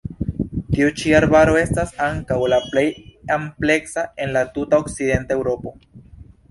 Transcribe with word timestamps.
Tiu 0.75 0.87
ĉi 1.01 1.11
arbaro 1.17 1.59
estas 1.59 1.93
ankaŭ 2.07 2.39
la 2.55 2.59
plej 2.71 2.87
ampleksa 3.39 4.09
el 4.25 4.35
la 4.39 4.45
tuta 4.59 4.83
okcidenta 4.87 5.39
Eŭropo. 5.41 5.81